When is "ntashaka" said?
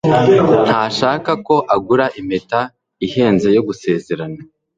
0.67-1.31